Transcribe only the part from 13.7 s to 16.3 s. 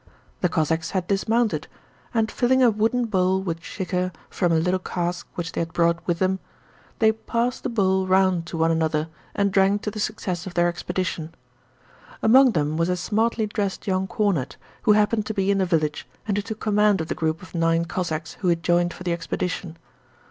young cornet, who happened to be in the village